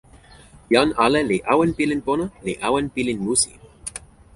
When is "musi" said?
3.25-3.51